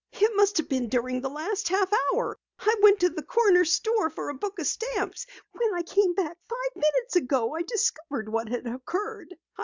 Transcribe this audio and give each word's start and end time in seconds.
"It 0.13 0.31
must 0.35 0.57
have 0.57 0.67
been 0.67 0.89
during 0.89 1.21
the 1.21 1.29
last 1.29 1.69
half 1.69 1.91
hour. 2.11 2.35
I 2.57 2.75
went 2.81 2.99
to 3.01 3.09
the 3.09 3.21
corner 3.21 3.63
store 3.63 4.09
for 4.09 4.29
a 4.29 4.33
book 4.33 4.57
of 4.57 4.65
stamps. 4.65 5.27
When 5.51 5.75
I 5.75 5.83
came 5.83 6.15
back 6.15 6.39
five 6.49 6.75
minutes 6.75 7.17
ago 7.17 7.53
I 7.53 7.61
discovered 7.61 8.27
what 8.27 8.49
had 8.49 8.65
occurred. 8.65 9.35